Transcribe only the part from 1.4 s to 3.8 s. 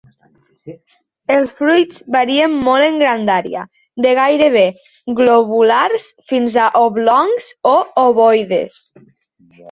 fruits varien molt en grandària,